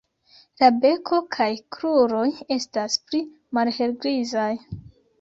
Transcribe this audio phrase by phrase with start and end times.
[0.61, 1.47] La beko kaj
[1.77, 2.25] kruroj
[2.59, 3.23] estas pli
[3.59, 4.53] malhelgrizaj.